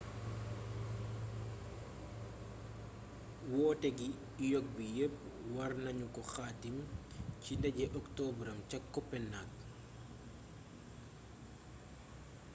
[3.55, 4.07] woote gi
[4.47, 5.15] ioc bi yepp
[5.55, 6.75] war nanu ko xaatim
[7.43, 9.49] ci ndaje oktabram ca copenhagen